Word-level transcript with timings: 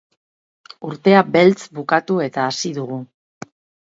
Urtea 0.91 1.21
beltz 1.35 1.59
bukatu 1.81 2.17
eta 2.29 2.47
hasi 2.47 2.73
dugu. 2.79 2.99